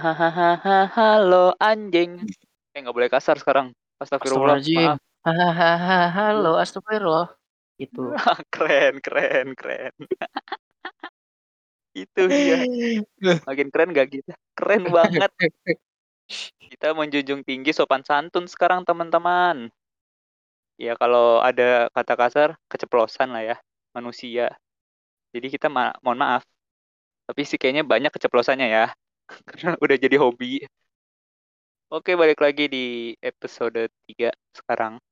Hahaha, 0.00 0.88
halo 0.96 1.52
anjing. 1.60 2.24
Eh, 2.72 2.80
nggak 2.80 2.96
boleh 2.96 3.12
kasar 3.12 3.36
sekarang. 3.36 3.76
Astagfirullah, 4.00 4.56
maaf. 4.56 4.96
Hahaha, 5.20 6.08
halo, 6.08 6.56
astagfirullah. 6.56 7.28
Gitu. 7.76 8.16
Keren 8.54 9.04
keren 9.04 9.52
keren. 9.52 9.92
Itu 11.92 12.32
dia. 12.32 12.64
Makin 13.48 13.68
keren 13.68 13.92
nggak 13.92 14.08
kita? 14.08 14.32
Keren 14.56 14.88
banget. 14.88 15.28
Kita 16.56 16.96
menjunjung 16.96 17.44
tinggi 17.44 17.76
sopan 17.76 18.00
santun 18.00 18.48
sekarang, 18.48 18.88
teman-teman. 18.88 19.68
Ya, 20.80 20.96
kalau 20.96 21.44
ada 21.44 21.92
kata 21.92 22.14
kasar, 22.16 22.48
keceplosan 22.72 23.36
lah 23.36 23.44
ya, 23.44 23.56
manusia. 23.92 24.48
Jadi 25.36 25.52
kita 25.52 25.68
ma 25.68 25.92
mohon 26.00 26.24
maaf. 26.24 26.40
Tapi 27.28 27.44
sih 27.44 27.60
kayaknya 27.60 27.84
banyak 27.84 28.08
keceplosannya 28.08 28.64
ya. 28.64 28.88
Karena 29.46 29.74
udah 29.84 29.96
jadi 29.96 30.16
hobi. 30.18 30.64
Oke, 31.90 32.14
balik 32.14 32.38
lagi 32.38 32.70
di 32.70 32.86
episode 33.18 33.90
3 34.06 34.30
sekarang. 34.54 35.02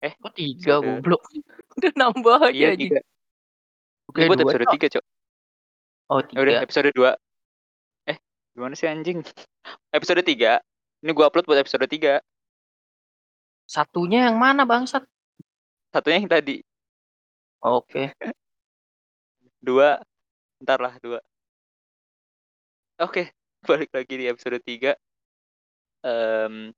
Eh, 0.00 0.16
Kok 0.16 0.32
3 0.32 0.56
episode 0.56 0.84
goblok? 0.84 1.22
Udah 1.76 1.92
nambah 1.96 2.38
aja 2.48 2.54
Iya, 2.54 2.68
anjing. 2.76 2.90
3. 2.96 4.08
Oke, 4.08 4.20
buat 4.28 4.38
2, 4.40 4.44
episode 4.44 4.64
Cok. 4.64 4.74
3, 4.76 4.94
Cok. 4.94 5.04
Oh, 6.04 6.20
Ya 6.32 6.38
udah 6.44 6.54
3. 6.60 6.64
episode 6.64 6.90
2. 6.92 7.12
Eh, 8.12 8.16
gimana 8.52 8.74
sih 8.76 8.88
anjing? 8.88 9.20
Episode 9.96 10.22
3. 10.24 10.60
Ini 11.04 11.10
gua 11.12 11.28
upload 11.28 11.44
buat 11.44 11.60
episode 11.60 11.84
3. 11.84 12.20
Satunya 13.64 14.28
yang 14.28 14.36
mana, 14.36 14.64
bangsat? 14.64 15.04
Satunya 15.92 16.20
yang 16.20 16.28
tadi. 16.28 16.60
Oke. 17.60 18.12
2. 19.60 20.00
Entar 20.60 20.78
lah, 20.80 20.96
2. 21.00 21.20
Oke, 23.00 23.32
balik 23.70 23.90
lagi 23.96 24.14
di 24.20 24.26
episode 24.28 24.60
3. 24.60 24.92
Mmm, 26.04 26.76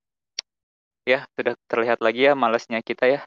ya, 1.02 1.26
sudah 1.34 1.54
terlihat 1.66 1.98
lagi 1.98 2.30
ya 2.30 2.32
malasnya 2.38 2.78
kita 2.78 3.10
ya. 3.10 3.20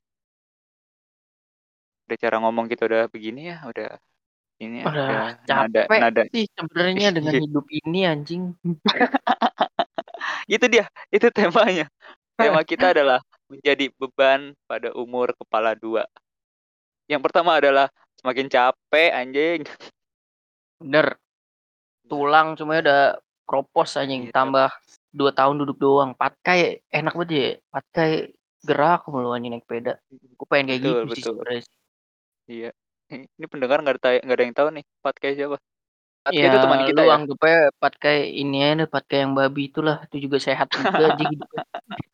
Udah 2.07 2.17
cara 2.17 2.35
ngomong 2.39 2.71
kita 2.71 2.87
udah 2.87 3.11
begini 3.11 3.51
ya, 3.51 3.59
udah 3.67 3.99
ini 4.59 4.83
ya, 4.83 4.85
Udah 4.87 5.05
udah 5.07 5.27
nada 5.47 5.81
capek 5.87 5.99
nada 5.99 6.23
sih 6.31 6.45
sebenarnya 6.51 7.07
dengan 7.19 7.35
hidup 7.39 7.65
ini 7.67 7.99
anjing. 8.07 8.43
Itu 10.49 10.65
dia, 10.65 10.89
itu 11.13 11.29
temanya. 11.29 11.85
Tema 12.33 12.65
kita 12.65 12.89
adalah 12.89 13.21
menjadi 13.45 13.93
beban 14.01 14.57
pada 14.65 14.89
umur 14.97 15.29
kepala 15.37 15.77
2. 15.77 16.01
Yang 17.05 17.21
pertama 17.21 17.61
adalah 17.61 17.87
semakin 18.17 18.49
capek 18.49 19.09
anjing. 19.13 19.61
Bener. 20.81 21.21
Tulang 22.09 22.57
semuanya 22.57 22.81
udah 22.81 23.03
kropos 23.49 23.97
anjing, 23.97 24.29
Iya. 24.29 24.33
tambah 24.37 24.69
2 25.09 25.33
tahun 25.33 25.65
duduk 25.65 25.81
doang. 25.81 26.13
Patkai 26.13 26.85
enak 26.93 27.17
banget 27.17 27.29
ya, 27.33 27.47
patkai 27.73 28.11
gerak 28.61 29.09
mulu 29.09 29.33
anjing 29.33 29.57
naik 29.57 29.65
sepeda. 29.65 29.97
Gue 30.37 30.45
pengen 30.45 30.65
kayak 30.69 30.79
Betul 30.85 30.93
gitu 30.93 31.01
sih 31.01 31.09
betul. 31.09 31.33
sebenarnya. 31.33 31.61
Iya. 32.45 32.69
Ini 33.09 33.45
pendengar 33.49 33.77
nggak 33.81 33.95
ada 33.97 34.09
nggak 34.21 34.37
ada 34.37 34.43
yang 34.45 34.55
tahu 34.55 34.67
nih, 34.77 34.85
Patkai 35.01 35.33
siapa. 35.33 35.57
Patkai 36.21 36.37
Ya, 36.45 36.51
itu 36.53 36.57
teman 36.61 36.79
kita 36.85 37.01
lu 37.01 37.09
ya. 37.09 37.15
aja 37.17 37.69
Patkai 37.81 38.17
ini 38.37 38.57
aja 38.61 38.85
Patkai 38.85 39.17
yang 39.25 39.33
babi 39.33 39.73
itulah, 39.73 39.97
itu 40.05 40.29
juga 40.29 40.37
sehat 40.37 40.69
juga 40.69 41.09
anjing 41.09 41.33
hidupnya. 41.33 41.63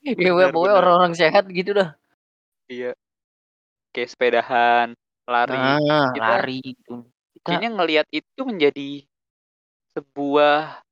Ya 0.40 0.48
pokoknya 0.54 0.76
orang-orang 0.80 1.14
sehat 1.18 1.50
gitu 1.52 1.76
dah. 1.76 1.98
Iya. 2.72 2.94
Kayak 3.92 4.10
sepedahan, 4.14 4.88
lari. 5.28 5.58
Nah, 5.58 6.14
Kita 6.14 6.22
lari 6.22 6.58
gitu. 6.64 7.04
Kita 7.36 7.44
kayaknya 7.44 7.70
ngelihat 7.76 8.08
itu 8.14 8.42
menjadi 8.46 8.90
sebuah 9.98 10.85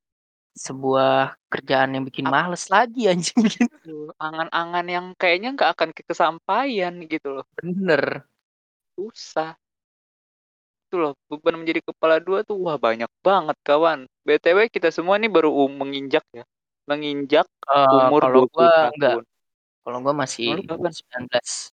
sebuah 0.54 1.34
kerjaan 1.50 1.98
yang 1.98 2.06
bikin 2.06 2.30
Ap 2.30 2.34
males 2.34 2.70
lagi 2.70 3.08
anjing. 3.12 3.42
Betul, 3.84 4.14
angan-angan 4.22 4.86
yang 4.88 5.06
kayaknya 5.18 5.50
nggak 5.58 5.72
akan 5.76 5.90
kesampaian 5.92 6.94
gitu 7.10 7.28
loh. 7.42 7.46
Bener. 7.58 8.24
Susah. 8.98 9.58
Itu 10.92 10.96
loh, 11.02 11.14
beban 11.30 11.56
menjadi 11.62 11.82
kepala 11.90 12.16
2 12.20 12.44
tuh 12.48 12.58
wah 12.60 12.78
banyak 12.78 13.10
banget 13.24 13.58
kawan. 13.68 14.00
BTW 14.28 14.68
kita 14.76 14.90
semua 14.92 15.16
nih 15.22 15.30
baru 15.32 15.50
um 15.52 15.72
menginjak 15.82 16.24
ya, 16.36 16.44
menginjak 16.90 17.48
Eee, 17.70 17.88
umur 18.08 18.22
kalau 18.22 18.40
20 18.44 18.52
gua 18.54 18.70
enggak. 18.92 19.18
Kalau 19.84 19.98
gua 20.06 20.14
masih 20.24 20.48
kapan? 20.70 20.94
19. 20.94 21.72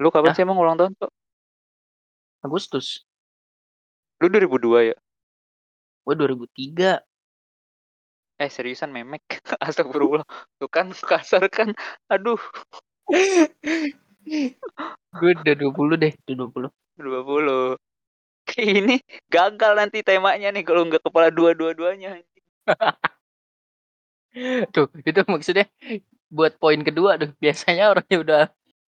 Lu 0.00 0.08
kapan 0.14 0.32
Hah? 0.32 0.36
sih 0.36 0.42
emang 0.46 0.56
ulang 0.60 0.76
tahun, 0.80 0.92
Cok? 0.96 1.10
Agustus. 2.42 3.04
Lu 4.20 4.28
2002 4.28 4.80
ya? 4.92 5.00
Gua 6.06 6.14
2003. 6.16 7.00
Eh, 8.40 8.48
seriusan 8.48 8.88
memek? 8.88 9.20
Astagfirullah. 9.60 10.24
Tuh 10.56 10.70
kan 10.72 10.88
kasar 10.96 11.44
kan. 11.52 11.76
Aduh. 12.08 12.40
Gua 15.20 15.30
udah 15.36 15.54
20 15.60 15.94
deh, 16.00 16.12
udah 16.24 16.34
20. 16.40 16.68
20. 16.96 17.76
Ini 18.56 18.96
gagal 19.30 19.72
nanti 19.78 20.00
temanya 20.06 20.48
nih 20.54 20.64
kalau 20.66 20.88
nggak 20.88 21.04
kepala 21.06 21.28
2 21.30 21.52
dua-duanya. 21.58 22.20
Tuh, 24.74 24.86
itu 25.02 25.20
maksudnya 25.26 25.66
buat 26.30 26.54
poin 26.62 26.80
kedua 26.86 27.18
tuh. 27.20 27.30
Biasanya 27.42 27.90
orangnya 27.92 28.18
udah 28.24 28.42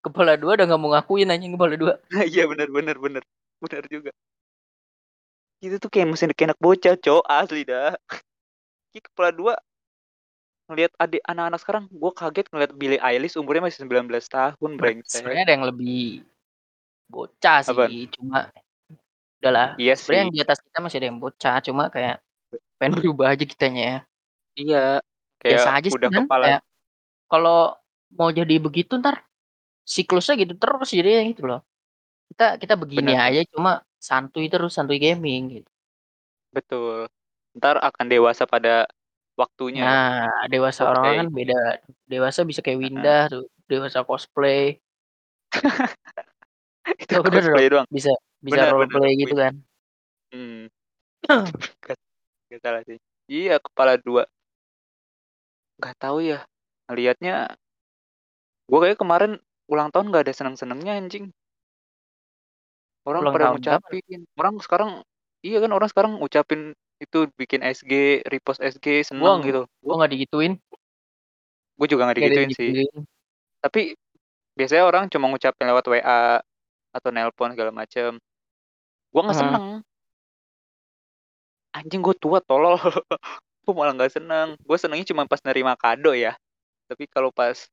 kepala 0.05 0.33
2 0.39 0.55
udah 0.59 0.67
nggak 0.71 0.81
mau 0.83 0.91
ngakuin 0.95 1.33
anjing 1.33 1.53
kepala 1.59 1.75
2. 1.79 1.95
Iya 2.31 2.47
bener 2.51 2.69
bener 2.71 2.97
bener. 2.99 3.23
Bener 3.63 3.85
juga. 3.91 4.11
Itu 5.63 5.79
tuh 5.79 5.91
kayak 5.95 6.11
mesin 6.11 6.35
kayak 6.35 6.49
anak 6.51 6.61
bocah, 6.63 6.95
Cok, 6.99 7.23
asli 7.31 7.63
dah. 7.63 7.95
Ih, 8.93 9.01
kepala 9.01 9.33
2 9.33 9.53
ngelihat 10.71 10.93
adik 10.95 11.23
anak-anak 11.27 11.59
sekarang, 11.59 11.85
gua 11.91 12.13
kaget 12.15 12.47
ngelihat 12.55 12.73
Billie 12.79 13.03
Eilish 13.03 13.35
umurnya 13.35 13.67
masih 13.67 13.83
19 13.83 14.31
tahun, 14.31 14.71
brengsek. 14.79 15.21
Sebenarnya 15.21 15.43
ada 15.49 15.55
yang 15.59 15.67
lebih 15.67 16.23
bocah 17.11 17.59
Apaan? 17.67 17.91
sih, 17.91 18.07
cuma 18.15 18.49
udahlah. 19.43 19.75
Iya 19.77 19.93
Sebenarnya 19.99 20.23
yang 20.23 20.33
di 20.33 20.41
atas 20.41 20.59
kita 20.63 20.79
masih 20.79 20.97
ada 21.03 21.09
yang 21.11 21.19
bocah, 21.19 21.57
cuma 21.67 21.83
kayak 21.91 22.17
pengen 22.79 22.93
berubah 22.95 23.35
aja 23.35 23.45
kitanya 23.45 23.83
ya. 23.83 23.99
Iya, 24.55 24.85
Biasa 25.43 25.69
kayak 25.69 25.79
aja 25.83 25.89
sih 25.91 25.99
udah 25.99 26.11
kepala 26.13 26.45
kayak 26.47 26.63
kalau 27.27 27.61
mau 28.13 28.29
jadi 28.29 28.55
begitu 28.61 28.93
ntar 29.01 29.25
siklusnya 29.83 30.37
gitu 30.39 30.55
terus 30.61 30.89
jadinya 30.95 31.23
gitu 31.27 31.43
loh. 31.49 31.61
Kita 32.31 32.61
kita 32.61 32.75
begini 32.79 33.13
Bener. 33.19 33.29
aja 33.29 33.41
cuma 33.51 33.83
santuy 33.99 34.47
terus, 34.47 34.77
santuy 34.77 35.01
gaming 35.03 35.61
gitu. 35.61 35.71
Betul. 36.53 37.09
Entar 37.57 37.77
akan 37.85 38.07
dewasa 38.09 38.49
pada 38.49 38.89
waktunya 39.37 39.85
ya. 39.85 39.93
Nah, 39.93 40.49
dewasa 40.49 40.81
orang-orang 40.89 41.17
kan 41.21 41.29
beda. 41.33 41.59
Dewasa 42.09 42.41
bisa 42.49 42.61
kayak. 42.65 42.79
Winda 42.81 43.29
tuh, 43.29 43.45
dewasa 43.69 44.05
cosplay. 44.09 44.81
Itu 47.03 47.21
Oh, 47.21 47.23
bener 47.25 47.43
dong, 47.45 47.53
cosplay 47.53 47.67
doang. 47.71 47.87
bisa 47.93 48.11
bisa 48.43 48.57
Bener 48.57 48.67
bener. 48.67 48.75
roleplay 48.75 49.13
gitu 49.21 49.35
Win 49.37 49.43
kan. 49.43 49.55
Nggak 51.83 51.99
nggak 52.51 52.61
salah 52.65 52.83
sih. 52.89 52.99
Iya, 53.31 53.57
kepala 53.63 53.95
2. 54.01 54.27
Nggak 55.81 55.95
tahu 56.03 56.19
ya, 56.21 56.39
ngelihatnya 56.89 57.57
gua 58.71 58.79
kayaknya 58.87 59.01
kemarin 59.03 59.33
ulang 59.73 59.89
tahun 59.91 60.07
nggak 60.11 60.23
ada 60.29 60.35
seneng-senengnya 60.37 60.93
anjing. 61.01 61.33
Orang 63.07 63.23
Ulang 63.27 63.35
pada 63.35 63.47
ngucapin. 63.51 64.21
Orang 64.39 64.55
sekarang 64.63 64.91
iya 65.43 65.59
kan 65.59 65.71
orang 65.75 65.89
sekarang 65.91 66.13
ngucapin 66.23 66.61
itu 67.03 67.19
bikin 67.35 67.67
SG, 67.67 68.23
repost 68.31 68.63
SG, 68.63 69.03
Gua 69.11 69.11
seneng 69.11 69.43
gitu. 69.43 69.63
gua 69.83 69.95
nggak 69.99 70.13
digituin. 70.15 70.53
Gua 71.75 71.87
juga 71.91 72.07
nggak 72.07 72.17
Nggak 72.17 72.31
ada 72.31 72.35
digituin 72.39 72.51
sih. 72.55 72.71
digituin. 72.79 73.03
Tapi 73.63 73.83
biasanya 74.55 74.85
orang 74.87 75.05
cuma 75.11 75.27
ngucapin 75.27 75.67
lewat 75.67 75.85
WA 75.91 76.39
atau 76.95 77.11
nelpon 77.11 77.51
segala 77.51 77.75
macem. 77.75 78.23
Nggak 79.11 79.27
Heeh. 79.27 79.41
seneng. 79.43 79.65
Anjing 81.75 82.01
gua 82.05 82.15
tua 82.15 82.39
tolol. 82.39 82.79
Gua 83.63 83.79
malah 83.79 83.95
nggak 83.95 84.11
seneng. 84.11 84.59
Gua 84.67 84.75
senengnya 84.75 85.07
cuma 85.15 85.23
pas 85.23 85.39
nerima 85.47 85.79
kado 85.79 86.11
ya. 86.19 86.35
Tapi 86.91 87.07
kalau 87.07 87.31
pas 87.31 87.71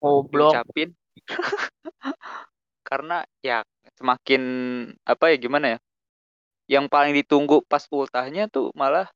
Goblok. 0.00 0.52
diucapin 0.52 0.88
karena 2.88 3.24
ya 3.40 3.64
semakin 3.96 4.42
apa 5.08 5.32
ya, 5.32 5.36
gimana 5.40 5.66
ya, 5.76 5.78
yang 6.70 6.88
paling 6.88 7.12
ditunggu 7.16 7.60
pas 7.68 7.84
ultahnya 7.92 8.48
tuh 8.48 8.72
malah 8.72 9.08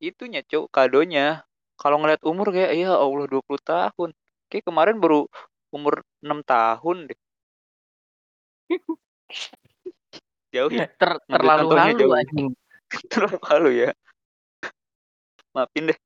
itunya, 0.00 0.40
Cuk, 0.46 0.72
kadonya. 0.72 1.44
Kalau 1.76 1.96
ngelihat 2.00 2.22
umur 2.24 2.54
kayak, 2.54 2.72
ya 2.78 2.94
Allah 2.96 3.26
20 3.28 3.60
tahun. 3.60 4.10
Kayak 4.48 4.64
kemarin 4.68 4.96
baru 5.02 5.26
umur 5.74 6.02
6 6.22 6.40
tahun 6.46 7.10
deh. 7.10 7.16
Jauh 10.54 10.72
ya? 10.72 10.86
Ter 11.00 11.12
terlalu 11.28 11.68
halu 11.76 12.06
anjing. 12.14 12.52
Terlalu 13.12 13.38
halu 13.48 13.70
ya? 13.72 13.90
Maafin 15.54 15.86
deh. 15.88 15.98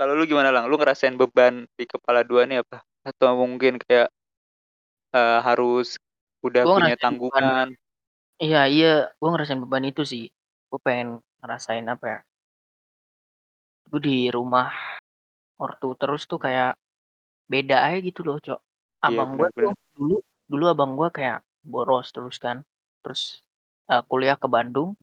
Kalau 0.00 0.12
lu 0.16 0.24
gimana, 0.24 0.48
Lang? 0.54 0.64
Lu 0.70 0.76
ngerasain 0.80 1.16
beban 1.20 1.68
di 1.76 1.84
kepala 1.84 2.24
2 2.24 2.48
nih 2.48 2.64
apa? 2.64 2.80
Atau 3.04 3.36
mungkin 3.36 3.76
kayak, 3.82 4.08
eee, 5.14 5.38
harus 5.44 5.96
udah 6.44 6.64
Gua 6.66 6.76
punya 6.80 6.96
tanggungan? 6.98 7.76
Iya 8.42 8.66
iya, 8.66 9.14
gua 9.22 9.28
ngerasain 9.32 9.62
beban 9.62 9.86
itu 9.86 10.02
sih. 10.02 10.26
Gua 10.68 10.80
pengen 10.82 11.08
ngerasain 11.40 11.86
apa 11.86 12.06
ya 12.06 12.20
gue 13.92 14.00
di 14.00 14.18
rumah 14.32 14.72
ortu 15.60 15.92
terus 16.00 16.24
tuh 16.24 16.40
kayak 16.40 16.80
beda 17.44 17.84
aja 17.84 18.00
gitu 18.00 18.24
loh, 18.24 18.40
Cok. 18.40 18.60
Iya, 19.04 19.06
Abang 19.12 19.36
gue 19.36 19.48
tuh 19.52 19.76
dulu 19.92 20.16
dulu 20.48 20.64
abang 20.72 20.96
gue 20.96 21.08
kayak 21.12 21.44
boros 21.60 22.08
terus 22.08 22.40
kan. 22.40 22.64
Terus 23.04 23.44
uh, 23.92 24.00
kuliah 24.08 24.40
ke 24.40 24.48
Bandung 24.48 24.96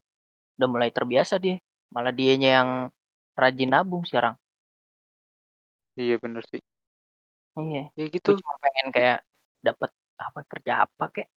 udah 0.58 0.66
mulai 0.68 0.90
terbiasa 0.90 1.38
dia. 1.38 1.62
Malah 1.94 2.10
dianya 2.10 2.50
yang 2.60 2.70
rajin 3.38 3.70
nabung 3.70 4.02
sekarang. 4.02 4.34
Iya 5.94 6.18
bener 6.18 6.42
sih. 6.50 6.58
Iya. 7.62 7.94
Ya 7.94 8.04
Gue 8.10 8.18
gitu. 8.18 8.42
cuma 8.42 8.58
pengen 8.58 8.90
kayak 8.90 9.18
dapat 9.62 9.94
apa 10.18 10.40
kerja 10.50 10.72
apa 10.82 11.04
kek. 11.14 11.30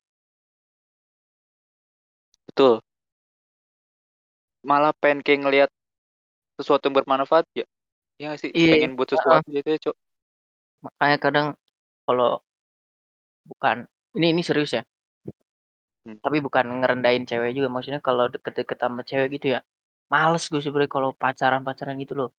Betul. 2.53 2.85
Malah 4.61 4.93
pengen 5.01 5.25
kayak 5.25 5.41
ngelihat 5.41 5.69
sesuatu 6.61 6.85
yang 6.85 7.01
bermanfaat 7.01 7.49
ya. 7.57 7.65
Ya 8.21 8.29
nggak 8.29 8.39
sih? 8.45 8.53
Iya. 8.53 8.77
Pengen 8.77 8.93
buat 8.93 9.09
heeh. 9.09 9.17
sesuatu 9.17 9.47
gitu 9.49 9.67
ya, 9.73 9.79
Cok. 9.89 9.95
Makanya 10.85 11.17
kadang 11.17 11.47
kalau 12.05 12.37
bukan 13.49 13.89
ini 14.13 14.37
ini 14.37 14.41
serius 14.45 14.77
ya. 14.77 14.85
Hmm. 16.05 16.21
Tapi 16.21 16.45
bukan 16.45 16.83
ngerendahin 16.83 17.25
cewek 17.25 17.57
juga 17.57 17.73
maksudnya 17.73 18.05
kalau 18.05 18.29
deket-deket 18.29 18.77
sama 18.77 19.01
cewek 19.01 19.41
gitu 19.41 19.57
ya. 19.57 19.65
Males 20.13 20.45
gue 20.45 20.61
sebenarnya 20.61 20.93
kalau 20.93 21.09
pacaran-pacaran 21.17 21.97
gitu 21.97 22.13
loh. 22.13 22.29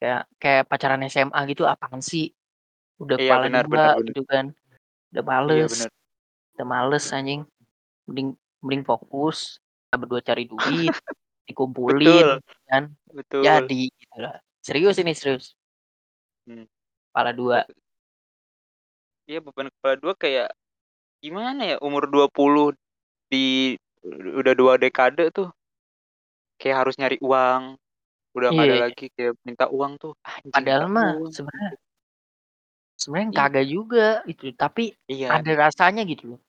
Kayak 0.00 0.24
kayak 0.40 0.64
pacaran 0.64 1.04
SMA 1.12 1.40
gitu 1.52 1.68
apaan 1.68 2.00
sih? 2.00 2.32
Udah 2.96 3.20
Iya 3.20 3.36
kepala 3.36 3.44
benar 3.44 3.64
dua 3.68 3.76
benar 3.76 3.94
benar. 4.00 4.06
gitu 4.08 4.22
kan. 4.24 4.44
Udah 5.12 5.22
Iya 5.22 5.28
males. 5.28 5.72
benar. 5.76 5.90
Udah 6.56 6.66
males 6.72 7.04
anjing. 7.12 7.42
Mending 8.08 8.28
mending 8.66 8.82
fokus 8.82 9.62
kita 9.86 9.96
berdua 10.02 10.20
cari 10.20 10.44
duit, 10.50 10.90
dikumpulin 11.48 12.02
Betul. 12.02 12.28
kan. 12.66 12.82
Betul. 13.14 13.42
Jadi 13.46 13.82
gitu 13.94 14.16
lah. 14.18 14.34
Serius 14.66 14.98
ini 14.98 15.14
serius. 15.14 15.54
Hmm. 16.44 16.66
Kepala 17.14 17.30
dua. 17.30 17.58
Iya 19.26 19.38
beban 19.42 19.70
kepala 19.70 19.94
dua 19.98 20.14
kayak 20.18 20.50
gimana 21.22 21.62
ya 21.64 21.76
umur 21.82 22.06
20 22.06 22.74
di 23.26 23.74
udah 24.06 24.54
dua 24.54 24.78
dekade 24.78 25.34
tuh 25.34 25.50
kayak 26.62 26.86
harus 26.86 26.94
nyari 26.94 27.18
uang 27.18 27.74
udah 28.38 28.48
nggak 28.54 28.66
ada 28.70 28.76
Iya. 28.78 28.84
lagi 28.86 29.06
kayak 29.16 29.32
minta 29.42 29.66
uang 29.66 29.98
tuh 29.98 30.12
anjing 30.22 30.54
Padahal 30.54 30.86
mah 30.86 31.18
sebenarnya 31.34 31.72
sebenarnya 32.96 33.28
Iya. 33.28 33.38
kagak 33.42 33.66
juga 33.66 34.06
itu, 34.24 34.44
tapi 34.54 34.84
Iya. 35.10 35.28
ada 35.42 35.52
rasanya 35.68 36.02
gitu 36.06 36.36
loh. 36.36 36.40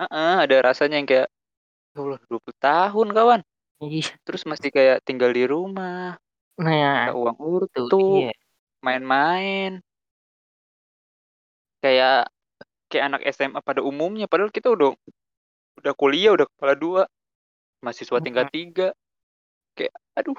Heeh, 0.00 0.34
ada 0.48 0.56
rasanya 0.64 0.96
yang 0.96 1.08
kayak 1.08 1.28
ya 1.92 1.98
Allah 2.00 2.20
20 2.24 2.56
tahun 2.56 3.08
kawan. 3.12 3.40
Iya. 3.84 4.12
Terus 4.24 4.42
masih 4.48 4.72
kayak 4.72 5.04
tinggal 5.04 5.32
di 5.32 5.44
rumah, 5.44 6.16
Nah, 6.60 7.12
uang 7.16 7.36
itu 7.36 7.44
urtu, 7.48 8.04
iya. 8.28 8.32
main-main. 8.84 9.80
Kayak 11.80 12.28
kayak 12.92 13.04
anak 13.06 13.22
SMA 13.32 13.60
pada 13.62 13.80
umumnya 13.80 14.26
padahal 14.26 14.50
kita 14.52 14.68
udah 14.74 14.92
udah 15.80 15.92
kuliah 15.96 16.34
udah 16.34 16.44
kepala 16.50 16.74
dua 16.74 17.02
mahasiswa 17.80 18.18
tingkat 18.20 18.50
Mhm. 18.50 18.52
tiga 18.52 18.88
kayak 19.78 19.94
aduh 20.18 20.36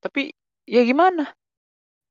tapi 0.00 0.30
ya 0.64 0.86
gimana 0.86 1.34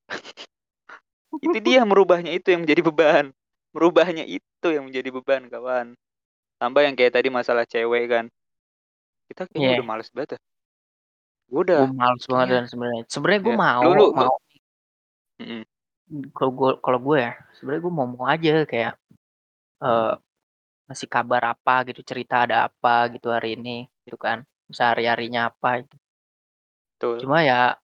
itu 1.44 1.58
dia 1.64 1.82
merubahnya 1.88 2.36
itu 2.36 2.52
yang 2.52 2.62
menjadi 2.68 2.82
beban 2.84 3.26
merubahnya 3.72 4.28
itu 4.28 4.68
yang 4.68 4.86
menjadi 4.86 5.08
beban 5.10 5.48
kawan 5.48 5.96
tambah 6.58 6.82
yang 6.82 6.94
kayak 6.98 7.14
tadi 7.14 7.28
masalah 7.30 7.64
cewek 7.64 8.04
kan. 8.10 8.24
Kita 9.30 9.46
kayaknya 9.46 9.68
Iya. 9.68 9.76
udah 9.80 9.86
males 9.86 10.08
banget 10.10 10.30
ya. 10.34 10.38
Gue 11.48 11.60
udah 11.64 11.80
Gue 11.88 11.96
males 11.96 12.24
banget 12.26 12.46
kayaknya 12.46 12.54
dan 12.60 12.64
sebenarnya. 12.68 13.02
Sebenarnya 13.08 13.40
gue 13.40 13.54
ya 13.54 13.58
mau 13.58 13.82
lu 13.86 13.92
lu 13.94 14.04
lu. 14.04 14.08
mau. 14.12 14.36
Kalau 16.36 16.50
gue 16.56 16.70
kalau 16.80 16.98
gue 17.04 17.16
ya 17.20 17.32
sebenarnya 17.56 17.82
gue 17.84 17.92
mau 17.94 18.06
mau 18.08 18.24
aja 18.28 18.52
kayak 18.64 18.92
eh 19.84 20.12
ngasih 20.88 21.08
kabar 21.12 21.42
apa 21.52 21.74
gitu 21.92 22.00
cerita 22.00 22.48
ada 22.48 22.64
apa 22.68 23.12
gitu 23.12 23.28
hari 23.32 23.54
ini 23.56 23.86
gitu 24.04 24.16
kan. 24.18 24.42
Sehari 24.68 25.08
harinya 25.08 25.48
apa 25.52 25.80
itu 25.84 25.94
Betul. 26.98 27.22
cuma 27.22 27.40
ya 27.46 27.78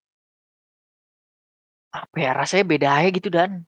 apa 1.94 2.16
ya 2.18 2.30
rasanya 2.34 2.64
beda 2.66 2.88
aja 2.98 3.08
gitu 3.14 3.28
dan. 3.30 3.62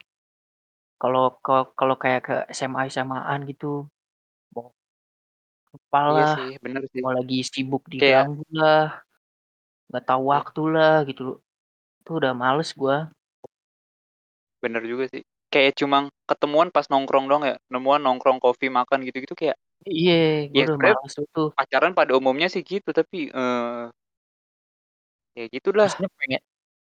Kalau 0.97 1.37
kalau 1.44 1.97
kayak 2.00 2.20
ke 2.25 2.37
SMA 2.56 2.88
SMAan 2.88 3.44
gitu 3.44 3.87
iya 5.93 6.12
lah 6.12 6.28
sih 6.37 6.50
bener 6.64 6.82
sih. 6.90 7.00
mau 7.05 7.12
lagi 7.14 7.38
sibuk 7.46 7.82
kayak 7.88 8.26
diganggu 8.28 8.44
lah 8.56 8.84
nggak 9.93 10.05
tahu 10.08 10.23
Iya. 10.26 10.31
waktu 10.34 10.62
lah 10.75 10.94
gitu 11.08 11.23
itu 12.02 12.11
udah 12.19 12.32
males 12.34 12.70
gue 12.75 12.96
bener 14.62 14.82
juga 14.82 15.05
sih. 15.12 15.23
Kayak 15.46 15.78
cuma 15.78 16.11
ketemuan 16.26 16.69
pas 16.75 16.87
nongkrong 16.90 17.31
dong 17.31 17.43
ya 17.46 17.55
nemuan 17.70 18.02
nongkrong 18.02 18.43
kopi 18.43 18.67
makan 18.67 19.06
gitu-gitu 19.06 19.34
kayak 19.38 19.55
iya 19.87 20.50
gue 20.50 20.58
ya 20.58 20.75
udah 20.75 20.99
males 20.99 21.14
tuh. 21.31 21.55
pacaran 21.55 21.94
pada 21.94 22.19
umumnya 22.19 22.50
sih 22.50 22.67
gitu 22.67 22.90
tapi 22.90 23.31
eh 23.31 23.87
ya 25.38 25.44
gitulah. 25.52 25.87
Maksudnya 25.87 26.11
pengen 26.19 26.40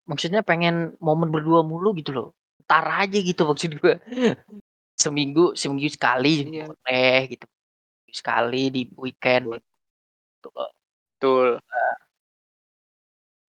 maksudnya 0.09 0.41
pengen 0.41 0.75
momen 0.97 1.29
berdua 1.29 1.61
mulu 1.61 1.93
gitu 1.99 2.09
loh. 2.15 2.27
Ntar 2.65 3.05
aja 3.05 3.17
gitu 3.21 3.41
maksud 3.45 3.77
gue 3.77 3.93
seminggu 5.03 5.53
seminggu 5.53 5.91
sekali 5.91 6.49
Iya. 6.49 6.65
boleh 6.71 7.19
gitu 7.37 7.45
sekali 8.15 8.71
di 8.71 8.87
weekend. 8.95 9.51
Betul. 9.51 9.63
gitu 10.45 10.49
loh. 10.53 10.69
betul. 11.15 11.49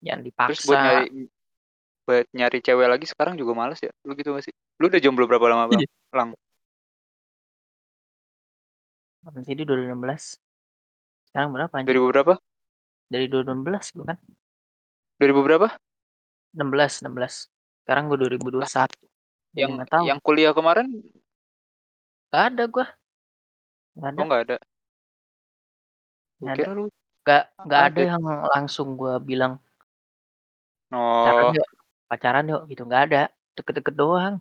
Jangan 0.07 0.21
terus 0.23 0.61
buat 0.65 0.79
dipaksa 0.79 0.79
nyari 0.79 1.09
buat 2.07 2.27
nyari 2.31 2.59
cewek 2.63 2.87
lagi 2.87 3.07
sekarang 3.11 3.35
juga 3.35 3.53
males 3.59 3.83
ya? 3.83 3.91
Lu 4.07 4.15
gitu 4.15 4.31
gak 4.31 4.47
sih? 4.47 4.55
Lu 4.79 4.87
udah 4.87 5.01
jomblo 5.03 5.27
berapa 5.27 5.47
lama 5.51 5.67
bang? 5.75 5.83
Iya. 5.83 5.91
lang? 6.15 6.29
Nanti 9.27 9.59
di 9.59 9.67
2016 9.67 10.39
sekarang 11.35 11.51
berapa 11.51 11.73
anjing? 11.75 11.99
2000 11.99 12.13
berapa? 12.15 12.35
Dari 13.11 13.27
2016 13.27 13.95
gue 13.99 14.05
kan 14.07 14.19
2000 15.19 15.43
berapa? 15.43 15.69
16 16.55 17.03
16 17.03 17.51
sekarang 17.83 18.05
gue 18.07 18.19
2021 18.23 18.55
Udah 18.63 18.87
yang 19.59 19.73
lima 19.75 19.85
tahun 19.91 20.05
yang 20.07 20.19
kuliah 20.23 20.55
kemarin? 20.55 20.87
Gak 22.31 22.55
ada 22.55 22.65
gue 22.71 22.87
gak 23.97 24.13
ada. 24.13 24.21
oh 24.21 24.27
nggak 24.29 24.43
ada. 24.45 24.57
Nggak 26.37 26.55
ada. 26.55 26.69
lu 26.77 26.85
gak 27.27 27.43
gak 27.67 27.83
ada 27.91 27.91
ada. 27.91 28.03
yang 28.15 28.23
langsung 28.55 28.95
gue 28.95 29.15
bilang 29.25 29.59
oh. 30.95 31.27
pacaran 31.27 31.57
yuk 31.57 31.69
pacaran 32.07 32.51
yuk 32.53 32.63
gitu. 32.71 32.83
Nggak 32.85 33.03
ada. 33.11 33.23
Deket-deket 33.57 33.97
doang. 33.97 34.37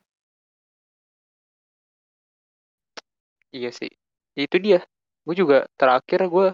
Iya 3.56 3.72
sih. 3.72 3.88
Itu 4.36 4.60
dia. 4.60 4.84
Gue 5.24 5.36
juga 5.40 5.64
terakhir 5.80 6.28
gue 6.28 6.52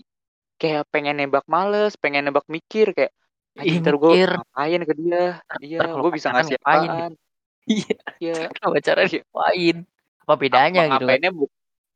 Kayak 0.62 0.86
pengen 0.94 1.18
nembak 1.18 1.42
males, 1.50 1.98
pengen 1.98 2.30
nembak 2.30 2.46
mikir 2.46 2.94
kayak 2.94 3.10
Ih, 3.58 3.66
anjing 3.66 3.82
ntar 3.82 3.98
gue 3.98 4.14
ngapain 4.30 4.82
ke 4.86 4.94
dia. 4.94 5.24
Iya, 5.58 5.80
gue 5.90 6.12
bisa 6.14 6.28
ngasih 6.38 6.56
apaan. 6.62 7.18
iya 7.74 7.90
Iya. 8.22 8.34
kalau 8.62 8.78
pacaran 8.78 9.10
Iya. 9.10 9.20
ngapain 9.26 9.78
apa 10.22 10.34
bedanya 10.38 10.82
Ngap- 10.86 10.94
gitu 10.94 11.06
kan 11.10 11.18
ngapainnya 11.18 11.32
bu 11.34 11.44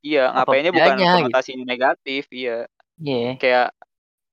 iya, 0.02 0.22
Apa 0.26 0.34
ngapainnya 0.34 0.72
bukan 0.74 0.94
gitu? 0.98 1.14
konotasinya 1.14 1.66
negatif, 1.70 2.24
iya. 2.34 2.58
iya 2.98 3.38
Kayak 3.38 3.66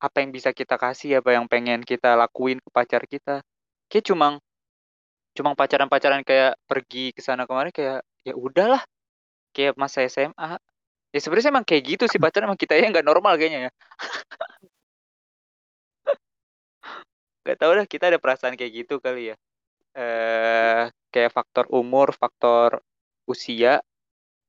apa 0.00 0.16
yang 0.24 0.30
bisa 0.32 0.50
kita 0.56 0.80
kasih, 0.80 1.20
apa 1.20 1.30
yang 1.36 1.44
pengen 1.44 1.84
kita 1.84 2.16
lakuin 2.16 2.56
ke 2.64 2.70
pacar 2.72 3.04
kita. 3.04 3.44
Kayak 3.90 4.04
cuma 4.10 4.26
cuma 5.36 5.52
pacaran-pacaran 5.52 6.22
kayak 6.24 6.56
pergi 6.64 7.12
ke 7.12 7.20
sana 7.20 7.44
kemarin 7.48 7.72
kayak 7.74 8.00
ya 8.26 8.34
udahlah. 8.34 8.82
Kayak 9.54 9.74
masa 9.80 10.04
SMA. 10.08 10.58
Ya 11.14 11.18
sebenarnya 11.22 11.50
emang 11.54 11.66
kayak 11.68 11.84
gitu 11.96 12.04
sih 12.10 12.20
pacaran 12.20 12.48
emang 12.50 12.60
kita 12.60 12.74
ya 12.76 12.86
nggak 12.92 13.06
normal 13.06 13.34
kayaknya 13.40 13.70
ya. 13.70 13.72
Gak 17.46 17.62
tau 17.62 17.72
dah 17.78 17.86
kita 17.86 18.10
ada 18.10 18.18
perasaan 18.18 18.58
kayak 18.58 18.72
gitu 18.74 18.98
kali 18.98 19.30
ya. 19.30 19.36
Eh 19.96 20.84
kayak 21.14 21.30
faktor 21.32 21.64
umur, 21.70 22.10
faktor 22.16 22.82
usia, 23.30 23.80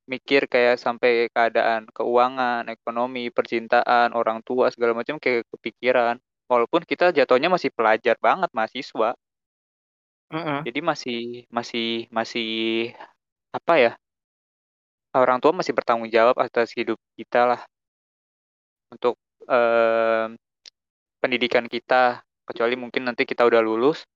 mikir 0.08 0.48
kayak 0.48 0.80
sampai 0.80 1.28
keadaan 1.36 1.88
keuangan, 1.92 2.66
ekonomi, 2.72 3.30
percintaan, 3.30 4.16
orang 4.16 4.40
tua 4.48 4.72
segala 4.74 4.96
macam 4.98 5.20
kayak 5.20 5.46
kepikiran. 5.54 6.16
Walaupun 6.48 6.88
kita 6.88 7.12
jatuhnya 7.12 7.52
masih 7.52 7.70
pelajar 7.76 8.16
banget, 8.24 8.50
mahasiswa. 8.56 9.14
Jadi 10.68 10.80
masih 10.84 11.20
masih 11.48 12.12
masih 12.12 12.50
apa 13.56 13.74
ya? 13.80 13.92
Orang 15.16 15.40
tua 15.40 15.56
masih 15.56 15.72
bertanggung 15.72 16.12
jawab 16.12 16.36
atas 16.38 16.76
hidup 16.76 17.00
kita 17.16 17.48
lah. 17.48 17.62
Untuk 18.92 19.16
uh, 19.48 20.32
pendidikan 21.24 21.66
kita 21.68 22.22
kecuali 22.48 22.80
mungkin 22.80 23.08
nanti 23.08 23.28
kita 23.28 23.44
udah 23.44 23.60
lulus 23.60 24.08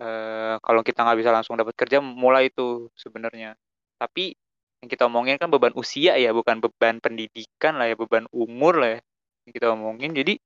uh, 0.00 0.56
kalau 0.62 0.80
kita 0.80 1.04
nggak 1.04 1.18
bisa 1.20 1.30
langsung 1.34 1.58
dapat 1.58 1.74
kerja 1.76 2.00
mulai 2.00 2.48
itu 2.48 2.88
sebenarnya 2.96 3.58
tapi 4.00 4.32
yang 4.78 4.88
kita 4.88 5.10
omongin 5.10 5.36
kan 5.36 5.50
beban 5.50 5.74
usia 5.74 6.14
ya 6.16 6.30
bukan 6.30 6.62
beban 6.62 7.02
pendidikan 7.02 7.76
lah 7.76 7.90
ya 7.90 7.98
beban 7.98 8.24
umur 8.30 8.78
lah 8.78 8.90
ya 8.96 9.00
yang 9.44 9.52
kita 9.52 9.66
omongin 9.74 10.14
jadi 10.14 10.38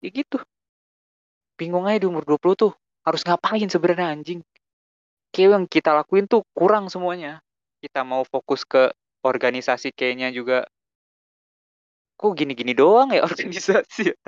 ya 0.00 0.08
gitu 0.14 0.38
bingung 1.58 1.84
aja 1.84 1.98
di 1.98 2.06
umur 2.06 2.22
20 2.22 2.54
tuh 2.54 2.72
harus 3.06 3.22
ngapain 3.22 3.70
sebenarnya 3.70 4.10
anjing? 4.10 4.40
Kayak 5.30 5.50
yang 5.54 5.64
kita 5.70 5.94
lakuin 5.94 6.26
tuh 6.26 6.42
kurang 6.50 6.90
semuanya. 6.90 7.38
Kita 7.78 8.02
mau 8.02 8.26
fokus 8.26 8.66
ke 8.66 8.90
organisasi 9.22 9.94
kayaknya 9.94 10.34
juga. 10.34 10.66
Kok 12.18 12.32
gini-gini 12.34 12.74
doang 12.74 13.14
ya 13.14 13.22
organisasi 13.30 14.02
ya? 14.10 14.18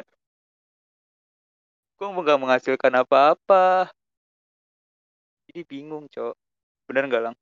kok 1.98 2.14
nggak 2.14 2.38
menghasilkan 2.38 2.94
apa-apa? 3.02 3.90
Jadi 5.50 5.66
bingung 5.66 6.06
cok. 6.06 6.38
Bener 6.86 7.10
nggak 7.10 7.22
lang? 7.26 7.34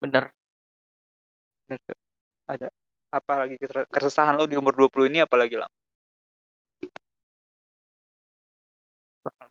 Bener. 0.00 0.32
Bener 1.68 1.96
ada 2.46 2.70
apa 3.10 3.32
lagi 3.44 3.58
keresahan 3.90 4.38
lo 4.38 4.46
di 4.46 4.54
umur 4.54 4.74
20 4.74 5.10
ini 5.10 5.18
apalagi 5.22 5.58
lang 5.58 5.70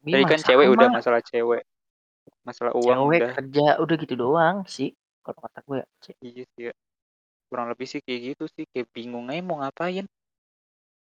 Tadi 0.05 0.23
kan 0.29 0.39
cewek 0.45 0.67
udah 0.69 0.87
masalah 0.93 1.21
cewek. 1.25 1.63
Masalah 2.45 2.71
uang 2.77 2.85
cewek 2.85 3.19
udah. 3.21 3.31
kerja 3.41 3.65
udah 3.81 3.95
gitu 3.97 4.13
doang 4.13 4.57
sih 4.69 4.93
kalau 5.25 5.41
kata 5.41 5.59
gue 5.65 5.77
ya. 5.81 5.87
iya 6.21 6.43
sih 6.53 6.63
ya. 6.69 6.73
Kurang 7.49 7.73
lebih 7.73 7.87
sih 7.89 7.99
kayak 8.05 8.21
gitu 8.33 8.43
sih 8.53 8.65
kayak 8.69 8.87
bingung 8.93 9.25
aja 9.33 9.41
mau 9.41 9.57
ngapain. 9.61 10.05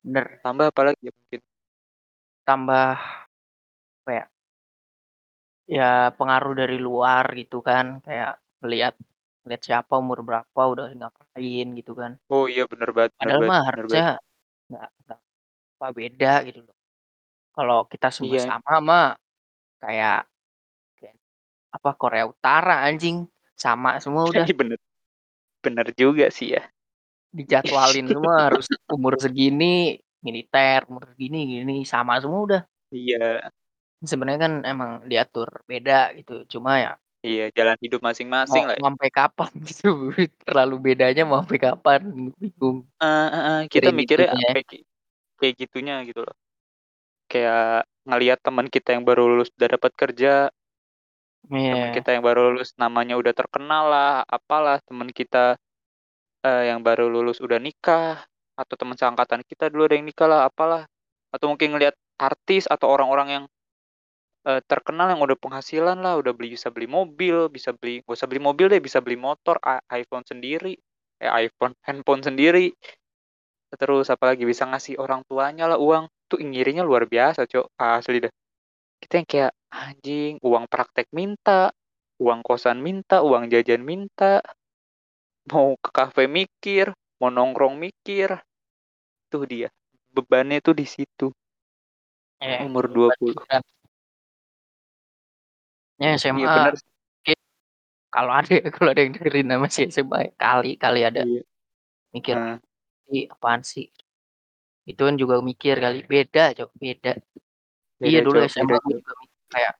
Bener. 0.05 0.37
Tambah 0.45 0.69
apa 0.69 0.81
lagi 0.93 1.01
ya 1.01 1.11
mungkin? 1.13 1.39
Tambah 2.45 2.89
apa 4.03 4.11
ya? 4.13 4.25
Ya 5.65 5.91
pengaruh 6.13 6.53
dari 6.53 6.77
luar 6.77 7.33
gitu 7.33 7.65
kan 7.65 8.03
kayak 8.05 8.37
melihat 8.61 8.93
lihat 9.47 9.61
siapa 9.63 9.97
umur 9.97 10.21
berapa 10.21 10.61
udah 10.69 10.93
ngapain 10.93 11.67
gitu 11.73 11.97
kan. 11.97 12.21
Oh 12.29 12.45
iya 12.45 12.69
bener 12.69 12.93
banget 12.93 13.11
padahal 13.17 13.41
mah 13.47 13.61
harusnya 13.73 14.07
nggak 14.69 15.19
apa 15.79 15.87
beda 15.91 16.33
gitu 16.47 16.63
loh 16.63 16.75
kalau 17.53 17.85
kita 17.85 18.09
semua 18.09 18.41
iya. 18.41 18.49
sama 18.49 18.73
mah 18.81 19.07
kayak, 19.77 20.25
kayak 20.97 21.15
apa 21.69 21.89
Korea 21.93 22.25
Utara 22.25 22.81
anjing. 22.89 23.29
Sama 23.53 24.01
semua 24.01 24.25
udah. 24.33 24.45
Bener. 24.49 24.81
Bener 25.61 25.87
juga 25.93 26.27
sih 26.33 26.57
ya. 26.57 26.65
Dijadwalin 27.29 28.09
semua 28.13 28.49
harus 28.49 28.65
umur 28.89 29.15
segini 29.21 30.01
militer 30.23 30.87
umur 30.87 31.11
segini 31.13 31.61
gini 31.61 31.77
sama 31.85 32.17
semua 32.17 32.41
udah. 32.41 32.61
Iya. 32.89 33.53
Sebenarnya 34.03 34.41
kan 34.41 34.53
emang 34.65 34.91
diatur 35.05 35.63
beda 35.69 36.11
gitu. 36.17 36.43
Cuma 36.49 36.81
ya 36.81 36.93
iya 37.23 37.47
jalan 37.55 37.79
hidup 37.79 38.03
masing-masing 38.03 38.67
lah 38.67 38.75
ya. 38.75 38.83
sampai 38.83 39.07
kapan 39.13 39.51
gitu. 39.69 40.11
Terlalu 40.43 40.75
bedanya 40.91 41.23
mau 41.23 41.39
sampai 41.45 41.61
kapan 41.61 42.01
bingung. 42.35 42.83
Uh, 42.99 43.05
uh, 43.05 43.37
uh, 43.37 43.59
kita 43.69 43.93
mikirnya 43.95 44.33
kayak, 44.33 44.83
kayak 45.39 45.53
gitunya 45.55 46.01
gitu 46.03 46.25
loh 46.25 46.35
kayak 47.33 47.89
ngelihat 48.05 48.37
teman 48.45 48.69
kita 48.69 48.93
yang 48.93 49.01
baru 49.01 49.25
lulus 49.25 49.49
udah 49.57 49.69
dapat 49.73 49.91
kerja 49.97 50.53
yeah. 51.49 51.73
teman 51.73 51.89
kita 51.97 52.09
yang 52.13 52.21
baru 52.21 52.53
lulus 52.53 52.77
namanya 52.77 53.17
udah 53.17 53.33
terkenal 53.33 53.89
lah 53.89 54.21
apalah 54.29 54.77
teman 54.85 55.09
kita 55.09 55.57
uh, 56.43 56.63
yang 56.67 56.83
baru 56.83 57.09
lulus 57.09 57.39
udah 57.41 57.57
nikah 57.57 58.21
atau 58.53 58.75
teman 58.77 58.93
seangkatan 58.93 59.41
kita 59.47 59.71
dulu 59.73 59.89
ada 59.89 59.95
yang 59.97 60.05
nikah 60.05 60.27
lah 60.29 60.45
apalah. 60.45 60.85
Atau 61.33 61.49
mungkin 61.49 61.73
ngelihat 61.73 61.97
artis 62.21 62.69
atau 62.69 62.93
orang-orang 62.93 63.27
yang 63.41 63.43
uh, 64.45 64.61
terkenal 64.69 65.09
yang 65.09 65.21
udah 65.23 65.33
penghasilan 65.39 65.97
lah 65.97 66.13
udah 66.21 66.31
beli 66.35 66.53
bisa 66.53 66.69
beli 66.69 66.85
mobil 66.85 67.49
bisa 67.49 67.73
beli 67.73 68.05
gak 68.05 68.13
usah 68.13 68.29
beli 68.29 68.41
mobil 68.43 68.69
deh 68.69 68.77
bisa 68.77 69.01
beli 69.01 69.17
motor 69.17 69.57
iPhone 69.89 70.21
sendiri 70.21 70.77
eh 71.17 71.31
iPhone 71.49 71.73
handphone 71.87 72.21
sendiri. 72.21 72.69
Terus 73.73 74.13
apalagi 74.13 74.45
bisa 74.45 74.69
ngasih 74.69 75.01
orang 75.01 75.25
tuanya 75.25 75.65
lah 75.65 75.81
uang 75.81 76.05
tuh 76.33 76.41
ngirinya 76.41 76.81
luar 76.81 77.05
biasa 77.05 77.45
cok 77.45 77.77
asli 77.77 78.25
deh 78.25 78.33
kita 79.05 79.13
yang 79.21 79.27
kayak 79.29 79.53
anjing 79.69 80.33
uang 80.41 80.65
praktek 80.65 81.07
minta 81.13 81.69
uang 82.17 82.41
kosan 82.41 82.81
minta 82.81 83.21
uang 83.21 83.51
jajan 83.53 83.85
minta 83.85 84.41
mau 85.51 85.75
ke 85.75 85.89
kafe 85.91 86.23
mikir, 86.31 86.95
mau 87.19 87.27
nongkrong 87.27 87.75
mikir. 87.75 88.39
Tuh 89.27 89.43
dia. 89.43 89.69
Bebannya 90.13 90.63
tuh 90.63 90.75
di 90.77 90.85
situ. 90.87 91.33
Eh, 92.39 92.63
Umur 92.63 92.87
20. 92.87 93.33
Ya 95.99 96.15
SMA. 96.15 96.43
Iya, 96.43 96.47
bener. 96.47 96.75
Kalau 98.13 98.29
ada 98.29 98.53
kalau 98.77 98.89
ada 98.93 99.01
yang 99.01 99.17
dengerin 99.17 99.47
nama 99.49 99.65
si 99.73 99.89
SMA 99.89 100.37
kali 100.37 100.77
kali 100.77 101.01
ada 101.01 101.25
iya. 101.25 101.41
mikir 102.13 102.37
nah. 102.37 102.61
apaan 103.33 103.65
sih 103.65 103.89
itu 104.83 105.01
kan 105.01 105.15
juga 105.15 105.39
mikir 105.39 105.79
kali 105.79 106.03
beda 106.03 106.53
cok 106.59 106.69
beda, 106.75 107.11
beda 107.99 108.07
iya 108.07 108.19
dulu 108.19 108.43
SMA 108.47 108.67
beda, 108.67 108.87
juga 108.87 109.11
kayak 109.53 109.73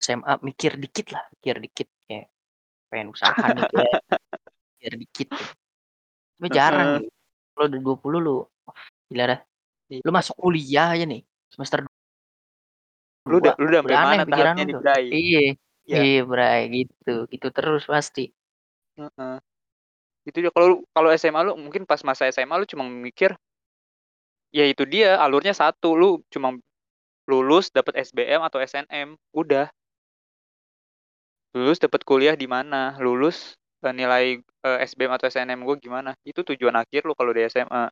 SMA 0.00 0.32
mikir 0.40 0.72
dikit 0.80 1.06
lah 1.12 1.24
mikir 1.36 1.54
dikit 1.60 1.88
kayak 2.08 2.26
pengen 2.88 3.12
usaha 3.12 3.36
nih 3.36 3.68
kayak 3.68 4.00
biar 4.78 4.94
dikit. 4.94 5.28
Cuma 6.38 6.46
jarang 6.48 6.90
uh, 7.02 7.10
Kalau 7.58 7.66
udah 7.66 7.80
20 8.22 8.26
lu, 8.26 8.36
gila 9.10 9.24
dah. 9.34 9.40
Lu 9.90 10.10
masuk 10.14 10.38
kuliah 10.38 10.94
aja 10.94 11.04
nih, 11.04 11.26
semester 11.50 11.82
lu 13.28 13.44
udah 13.44 13.54
lu 13.60 13.68
udah 13.68 13.82
sampai 13.84 13.96
mana 13.98 14.24
tahapnya 14.24 14.64
Bray? 14.80 15.04
Iya. 15.12 15.44
Yeah. 15.84 16.02
Iya, 16.04 16.22
Bray, 16.24 16.62
gitu. 16.72 17.14
Gitu 17.28 17.48
terus 17.52 17.84
pasti. 17.84 18.32
Uh 18.96 19.10
-uh. 19.12 19.36
Itu 20.24 20.40
dia 20.40 20.52
kalau 20.54 20.80
kalau 20.96 21.12
SMA 21.12 21.40
lu 21.44 21.52
mungkin 21.60 21.84
pas 21.84 22.00
masa 22.06 22.30
SMA 22.32 22.56
lu 22.56 22.64
cuma 22.64 22.88
mikir 22.88 23.36
ya 24.54 24.64
itu 24.68 24.84
dia 24.88 25.20
alurnya 25.20 25.52
satu. 25.56 25.94
Lu 25.94 26.22
cuma 26.32 26.56
lulus 27.28 27.68
dapat 27.72 28.00
SBM 28.00 28.40
atau 28.44 28.58
SNM 28.62 29.16
udah. 29.36 29.68
Lulus 31.56 31.80
dapat 31.80 32.04
kuliah 32.04 32.36
di 32.36 32.44
mana? 32.44 32.96
Lulus 33.00 33.56
nilai 33.82 34.42
uh, 34.66 34.78
SBM 34.82 35.16
atau 35.16 35.30
SNM 35.30 35.60
gue 35.64 35.76
gimana? 35.80 36.12
Itu 36.26 36.44
tujuan 36.44 36.76
akhir 36.76 37.06
lo 37.08 37.14
kalau 37.14 37.32
di 37.32 37.44
SMA 37.48 37.88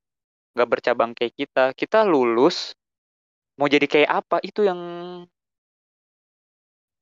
nggak 0.57 0.69
bercabang 0.69 1.13
kayak 1.13 1.35
kita. 1.37 1.65
Kita 1.77 2.05
lulus 2.05 2.77
mau 3.57 3.69
jadi 3.69 3.85
kayak 3.89 4.11
apa? 4.11 4.37
Itu 4.45 4.65
yang 4.65 4.81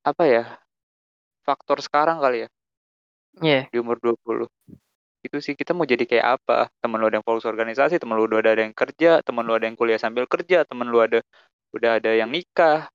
apa 0.05 0.23
ya 0.29 0.43
faktor 1.43 1.81
sekarang 1.81 2.21
kali 2.21 2.45
ya. 2.45 2.49
Yeah. 3.43 3.67
di 3.67 3.83
umur 3.83 3.99
20 3.99 4.47
itu 5.35 5.51
sih. 5.51 5.55
Kita 5.59 5.75
mau 5.75 5.83
jadi 5.83 6.07
kayak 6.07 6.39
apa? 6.39 6.71
Temen 6.79 6.95
lu 6.95 7.11
ada 7.11 7.19
yang 7.19 7.27
fokus 7.27 7.43
organisasi 7.43 7.99
temen 7.99 8.15
lu 8.15 8.23
udah 8.23 8.39
ada 8.39 8.63
yang 8.63 8.71
kerja 8.71 9.19
temen 9.19 9.43
lu 9.43 9.51
ada 9.51 9.67
yang 9.67 9.75
kuliah 9.75 9.99
sambil 9.99 10.23
kerja 10.31 10.63
temen 10.63 10.87
lu 10.87 11.03
ada 11.03 11.19
udah 11.75 11.99
ada 11.99 12.15
yang 12.15 12.31
nikah. 12.31 12.87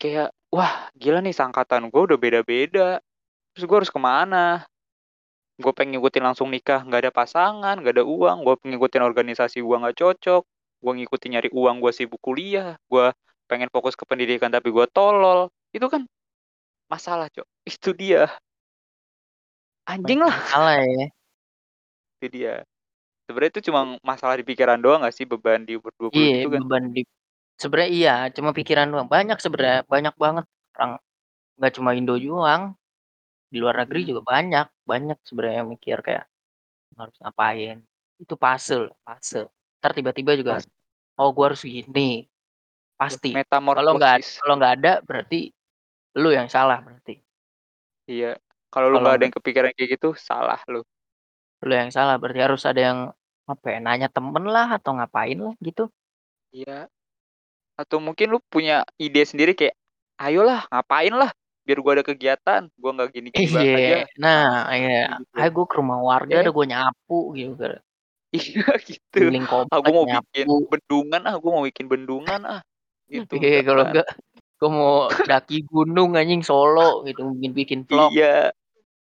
Kayak 0.00 0.32
wah 0.48 0.88
gila 0.96 1.20
nih 1.20 1.36
sangkatan 1.36 1.92
gue 1.92 2.02
udah 2.08 2.16
beda-beda. 2.16 3.04
Terus 3.52 3.64
gue 3.68 3.76
harus 3.76 3.92
ke 3.92 4.00
mana? 4.00 4.64
Gue 5.60 5.76
pengen 5.76 6.00
ngikutin 6.00 6.24
langsung 6.24 6.48
nikah. 6.48 6.80
Nggak 6.88 7.00
ada 7.04 7.12
pasangan 7.12 7.76
nggak 7.76 8.00
ada 8.00 8.04
uang. 8.08 8.48
Gue 8.48 8.54
pengen 8.56 8.80
ngikutin 8.80 9.02
organisasi 9.04 9.60
gue 9.60 9.76
nggak 9.76 9.96
cocok. 10.00 10.42
Gue 10.82 10.92
ngikutin 11.04 11.30
nyari 11.36 11.50
uang 11.52 11.84
gue 11.84 11.92
sibuk 11.92 12.18
kuliah. 12.24 12.80
Gue 12.88 13.12
pengen 13.44 13.68
fokus 13.68 13.92
ke 13.92 14.08
pendidikan 14.08 14.48
tapi 14.48 14.72
gue 14.72 14.88
tolol. 14.88 15.52
Itu 15.76 15.92
kan 15.92 16.08
masalah 16.88 17.28
cok. 17.28 17.44
Itu 17.68 17.92
dia. 17.92 18.32
Anjing 19.84 20.24
lah. 20.24 20.36
Salah 20.48 20.80
ya 20.80 21.12
itu 22.22 22.30
dia 22.30 22.62
sebenarnya 23.26 23.58
itu 23.58 23.62
cuma 23.66 23.98
masalah 24.06 24.38
di 24.38 24.46
pikiran 24.46 24.78
doang 24.78 25.02
gak 25.02 25.14
sih 25.14 25.26
beban 25.26 25.66
di 25.66 25.74
umur 25.74 25.90
20 25.98 26.14
iya, 26.14 26.36
itu 26.46 26.48
kan 26.54 26.60
beban 26.62 26.84
di 26.94 27.02
sebenarnya 27.58 27.90
iya 27.90 28.14
cuma 28.30 28.54
pikiran 28.54 28.86
doang 28.86 29.10
banyak 29.10 29.38
sebenarnya 29.42 29.82
banyak 29.90 30.14
banget 30.14 30.46
orang 30.78 31.02
nggak 31.58 31.72
cuma 31.76 31.90
Indo 31.92 32.16
doang 32.16 32.78
di 33.52 33.60
luar 33.60 33.84
negeri 33.84 34.00
hmm. 34.02 34.08
juga 34.08 34.20
banyak, 34.24 34.66
banyak 34.88 35.18
sebenarnya 35.28 35.56
yang 35.60 35.68
mikir 35.68 35.98
kayak, 36.00 36.24
"Harus 36.96 37.16
ngapain?" 37.20 37.84
Itu 38.16 38.40
puzzle, 38.40 38.96
puzzle. 39.04 39.52
Ntar 39.84 39.92
tiba-tiba 39.92 40.32
juga, 40.40 40.64
"Oh 41.20 41.36
gua 41.36 41.52
harus 41.52 41.60
gini." 41.68 42.24
Pasti. 42.96 43.36
Kalau 43.36 43.92
nggak 44.00 44.40
kalau 44.40 44.54
nggak 44.56 44.74
ada 44.80 44.92
berarti 45.04 45.52
lu 46.16 46.32
yang 46.32 46.48
salah 46.48 46.80
berarti. 46.80 47.20
Iya, 48.08 48.40
kalau 48.72 48.88
lu 48.88 49.04
nggak 49.04 49.14
ada 49.20 49.24
yang 49.28 49.36
kepikiran 49.36 49.70
kayak 49.76 50.00
gitu, 50.00 50.16
salah 50.16 50.60
lu. 50.72 50.80
Lu 51.62 51.72
yang 51.72 51.90
salah, 51.94 52.18
berarti 52.18 52.40
harus 52.42 52.62
ada 52.66 52.80
yang, 52.80 52.98
apa 53.46 53.66
ya, 53.72 53.78
nanya 53.78 54.08
temen 54.10 54.44
lah 54.46 54.68
atau 54.76 54.98
ngapain 54.98 55.38
lah 55.38 55.54
gitu. 55.62 55.88
Iya. 56.50 56.90
Atau 57.78 58.02
mungkin 58.02 58.34
lu 58.34 58.38
punya 58.50 58.84
ide 59.00 59.22
sendiri 59.24 59.54
kayak, 59.54 59.74
"Ayolah, 60.20 60.66
ngapain 60.68 61.14
lah." 61.14 61.32
biar 61.62 61.78
gue 61.78 61.92
ada 61.94 62.02
kegiatan 62.02 62.62
gue 62.74 62.90
nggak 62.90 63.10
gini 63.14 63.28
gini 63.30 63.54
iya. 63.54 63.78
aja 63.78 63.98
nah 64.18 64.66
iya 64.74 65.14
gitu. 65.14 65.38
ayo 65.38 65.50
gue 65.54 65.66
ke 65.70 65.74
rumah 65.78 65.98
warga 66.02 66.34
yeah. 66.34 66.42
ada 66.42 66.50
gue 66.50 66.66
nyapu 66.66 67.20
gitu 67.38 67.78
Iya 68.32 68.64
gitu. 68.88 69.28
Aku 69.68 69.88
mau 69.92 70.08
bikin 70.08 70.48
bendungan 70.48 71.22
ah, 71.28 71.36
gue 71.36 71.50
mau 71.52 71.64
bikin 71.68 71.86
bendungan 71.86 72.40
ah. 72.48 72.60
Gitu. 73.04 73.36
Iya, 73.36 73.60
kalau 73.60 73.84
enggak 73.84 74.08
gue 74.56 74.70
mau 74.72 75.12
daki 75.28 75.68
gunung 75.68 76.16
anjing 76.16 76.40
Solo 76.40 77.04
gitu, 77.04 77.28
bikin 77.36 77.52
bikin 77.52 77.80
vlog. 77.84 78.08
Iya. 78.16 78.56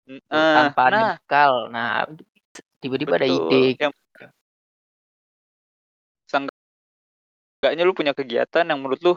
Uh, 0.09 0.17
tanpa 0.33 0.83
nah. 0.89 1.13
bekal. 1.15 1.53
Nah, 1.69 2.09
tiba-tiba 2.83 3.15
ada 3.15 3.27
ide. 3.31 3.79
Yang... 3.79 3.93
Seenggaknya 6.27 7.83
lu 7.87 7.95
punya 7.95 8.11
kegiatan 8.11 8.67
yang 8.67 8.83
menurut 8.83 8.99
lu, 8.99 9.13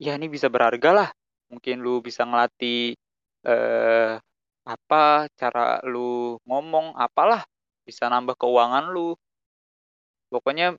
ya 0.00 0.16
ini 0.16 0.32
bisa 0.32 0.48
berharga 0.48 0.90
lah. 0.96 1.08
Mungkin 1.52 1.84
lu 1.84 2.00
bisa 2.00 2.24
ngelatih 2.24 2.96
eh, 3.44 4.12
apa 4.64 5.04
cara 5.36 5.84
lu 5.84 6.40
ngomong 6.48 6.96
apalah 6.96 7.44
bisa 7.84 8.08
nambah 8.08 8.40
keuangan 8.40 8.88
lu. 8.88 9.12
Pokoknya 10.32 10.78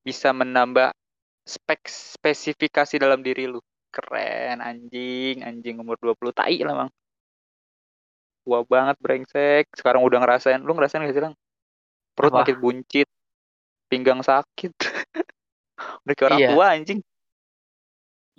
bisa 0.00 0.32
menambah 0.32 0.96
spek 1.44 1.84
spesifikasi 1.92 2.96
dalam 2.96 3.20
diri 3.20 3.50
lu. 3.50 3.60
Keren 3.92 4.64
anjing 4.64 5.44
anjing 5.44 5.76
umur 5.76 6.00
20 6.00 6.32
tai 6.32 6.56
lah 6.64 6.86
bang. 6.86 6.90
Tua 8.46 8.64
banget 8.64 8.96
brengsek. 9.02 9.68
Sekarang 9.76 10.00
udah 10.06 10.22
ngerasain 10.24 10.64
lu 10.64 10.72
ngerasain 10.72 11.04
gak 11.04 11.12
sih 11.12 11.20
lang 11.20 11.36
perut 12.12 12.32
Apa? 12.32 12.38
makin 12.44 12.56
buncit 12.60 13.08
pinggang 13.92 14.20
sakit. 14.24 14.72
Udah 16.06 16.14
kayak 16.16 16.28
orang 16.32 16.40
iya. 16.40 16.50
tua 16.56 16.66
anjing. 16.72 17.00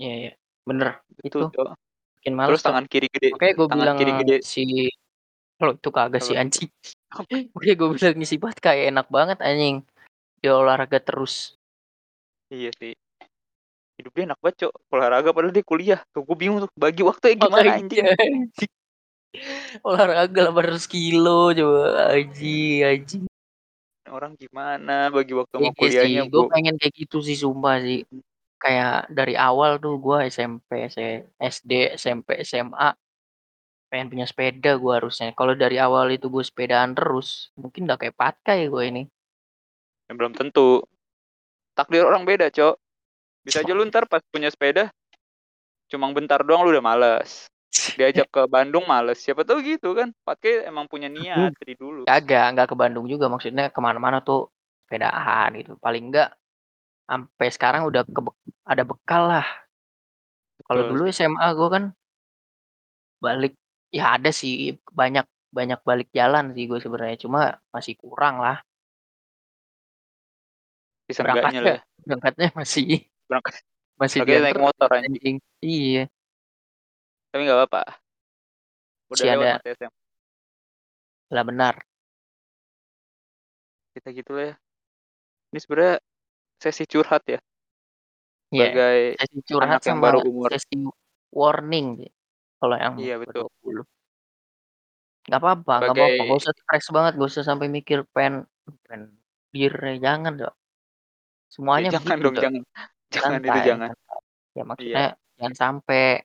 Iya 0.02 0.14
iya. 0.18 0.32
Bener 0.66 1.04
itu, 1.22 1.38
itu. 1.38 1.64
Bikin 2.18 2.34
males 2.34 2.58
terus 2.58 2.64
tangan 2.66 2.86
kiri 2.90 3.08
gede. 3.12 3.30
Oke 3.36 3.54
gue 3.54 3.68
bilang 3.70 3.98
kiri 4.00 4.14
gede. 4.24 4.38
si 4.42 4.90
kalau 5.62 5.78
itu 5.78 5.90
kagak 5.94 6.24
sih 6.26 6.34
anjing. 6.34 6.70
Oke 7.54 7.72
gue 7.78 7.88
bilang 7.94 8.16
ngisi 8.18 8.42
banget 8.42 8.60
kayak 8.64 8.84
enak 8.90 9.08
banget 9.14 9.38
anjing. 9.46 9.86
Dia 10.42 10.58
olahraga 10.58 10.98
terus. 10.98 11.54
Iya 12.50 12.74
sih. 12.74 12.98
Hidupnya 14.02 14.34
enak 14.34 14.40
banget 14.42 14.56
cok 14.66 14.74
olahraga 14.90 15.30
padahal 15.30 15.54
dia 15.54 15.66
kuliah. 15.66 16.00
Tuh 16.10 16.26
gue 16.26 16.38
bingung 16.40 16.66
tuh 16.66 16.72
bagi 16.74 17.06
waktu 17.06 17.36
ya 17.36 17.36
gimana 17.38 17.70
anjing. 17.78 18.06
Olahraga 19.88 20.54
800 20.54 20.86
kilo 20.86 21.50
coba. 21.54 22.14
Aji 22.14 22.86
aji 22.86 23.26
orang 24.14 24.38
gimana 24.38 25.10
bagi 25.10 25.34
waktu 25.34 25.58
mau 25.58 25.74
iya 25.74 25.74
kuliahnya 25.74 26.24
gue 26.30 26.44
pengen 26.54 26.78
kayak 26.78 26.94
gitu 26.94 27.18
sih 27.26 27.34
sumpah 27.34 27.82
sih 27.82 28.06
kayak 28.64 29.12
dari 29.12 29.36
awal 29.36 29.76
tuh 29.76 30.00
gue 30.00 30.32
SMP, 30.32 30.88
SD, 31.36 32.00
SMP, 32.00 32.40
SMA 32.48 32.96
pengen 33.92 34.10
punya 34.10 34.26
sepeda 34.26 34.74
gue 34.80 34.94
harusnya. 34.96 35.36
Kalau 35.38 35.54
dari 35.54 35.78
awal 35.78 36.16
itu 36.16 36.32
gue 36.32 36.42
sepedaan 36.42 36.98
terus, 36.98 37.54
mungkin 37.54 37.86
udah 37.86 38.00
kayak 38.00 38.18
pakai 38.18 38.72
gue 38.72 38.84
ini. 38.90 39.04
Ya, 40.10 40.18
belum 40.18 40.34
tentu. 40.34 40.82
Takdir 41.78 42.08
orang 42.08 42.26
beda, 42.26 42.50
Cok. 42.50 42.74
Bisa 43.44 43.62
aja 43.62 43.76
lu 43.76 43.84
ntar 43.92 44.08
pas 44.08 44.24
punya 44.32 44.48
sepeda, 44.48 44.88
cuma 45.92 46.08
bentar 46.16 46.40
doang 46.48 46.64
lu 46.64 46.72
udah 46.72 46.82
males. 46.82 47.52
Diajak 47.74 48.30
ke 48.30 48.42
Bandung 48.46 48.86
males. 48.86 49.18
Siapa 49.18 49.42
tahu 49.42 49.66
gitu 49.66 49.98
kan. 49.98 50.14
Pakai 50.22 50.70
emang 50.70 50.86
punya 50.86 51.10
niat 51.10 51.58
dari 51.58 51.74
dulu. 51.74 52.06
Kagak, 52.06 52.54
nggak 52.54 52.68
ke 52.70 52.76
Bandung 52.78 53.10
juga. 53.10 53.26
Maksudnya 53.28 53.74
ke 53.74 53.80
mana-mana 53.82 54.22
tuh 54.22 54.54
sepedaan 54.86 55.58
gitu. 55.58 55.74
Paling 55.82 56.14
enggak 56.14 56.30
Sampai 57.04 57.48
sekarang 57.52 57.84
udah 57.84 58.08
ke 58.08 58.22
ada 58.64 58.84
bekal 58.88 59.28
lah. 59.28 59.48
Kalau 60.64 60.88
dulu 60.88 61.12
SMA 61.12 61.48
gue 61.52 61.70
kan 61.70 61.84
balik 63.20 63.54
ya 63.92 64.16
ada 64.16 64.32
sih 64.32 64.80
banyak 64.92 65.28
banyak 65.52 65.80
balik 65.84 66.10
jalan 66.16 66.56
sih 66.56 66.68
gue 66.68 66.80
sebenarnya 66.80 67.20
cuma 67.20 67.60
masih 67.76 68.00
kurang 68.00 68.40
lah. 68.40 68.64
Bisa 71.04 71.28
berangkatnya 71.28 71.60
lah. 71.60 71.80
Berangkatnya 72.08 72.48
masih 72.56 72.88
berangkat 73.28 73.54
masih 74.00 74.20
dia 74.24 74.40
naik 74.40 74.58
motor 74.64 74.90
anjing. 74.96 75.44
Iya. 75.60 76.08
Tapi 77.34 77.42
nggak 77.50 77.58
apa-apa. 77.66 77.84
Udah 79.10 79.26
lewat 79.26 79.66
ada. 79.66 79.72
SMA. 79.74 80.00
Lah 81.34 81.44
benar. 81.50 81.76
Kita 83.98 84.14
gitu 84.14 84.38
lah 84.38 84.54
ya. 84.54 84.56
Ini 85.50 85.60
sebenarnya 85.62 85.96
sesi 86.62 86.86
curhat 86.86 87.26
ya. 87.26 87.42
Iya. 88.54 88.70
Sebagai 88.70 89.02
sesi 89.18 89.40
curhat 89.50 89.82
anak 89.82 89.90
yang 89.90 90.00
baru 90.02 90.20
umur. 90.22 90.50
Sesi 90.54 90.78
warning. 91.34 92.06
Kalau 92.62 92.76
yang 92.78 92.96
iya, 93.02 93.18
betul. 93.18 93.50
20. 93.66 93.82
Gak 95.24 95.40
apa-apa, 95.40 95.74
Sebagai... 95.82 95.90
gak 95.90 96.06
apa-apa. 96.06 96.24
Gak 96.30 96.40
usah 96.46 96.54
stres 96.54 96.88
banget, 96.94 97.12
gak 97.18 97.30
usah 97.34 97.44
sampai 97.44 97.68
mikir 97.68 98.06
pen 98.14 98.46
pen 98.86 99.10
bir 99.50 99.74
jangan 99.98 100.38
dong. 100.38 100.58
Semuanya 101.50 101.90
ya, 101.90 101.98
jangan 101.98 102.18
dong, 102.22 102.36
jangan. 102.44 102.62
Jangan 103.10 103.40
itu 103.42 103.60
jangan. 103.66 103.90
Ya 104.54 104.64
maksudnya 104.66 104.98
iya. 105.02 105.10
jangan 105.42 105.54
sampai. 105.58 106.22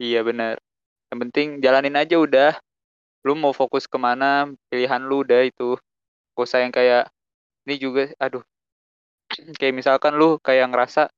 Iya 0.00 0.24
benar. 0.24 0.56
Yang 1.12 1.18
penting 1.28 1.48
jalanin 1.64 1.96
aja 2.00 2.16
udah. 2.16 2.50
Lu 3.26 3.36
mau 3.36 3.52
fokus 3.52 3.84
ke 3.84 3.98
mana, 4.00 4.48
pilihan 4.72 5.00
lu 5.04 5.22
udah 5.22 5.44
itu. 5.44 5.76
Gak 6.32 6.44
usah 6.48 6.64
yang 6.64 6.72
kayak 6.72 7.12
ini 7.68 7.74
juga 7.76 8.02
aduh 8.18 8.42
kayak 9.60 9.74
misalkan 9.76 10.16
lu 10.16 10.40
kayak 10.42 10.70
ngerasa 10.72 11.12